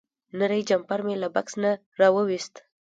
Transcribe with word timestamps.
نری 0.39 0.61
جمپر 0.69 0.99
مې 1.05 1.15
له 1.21 1.27
بکس 1.35 1.53
نه 1.63 1.71
راوویست. 1.99 2.53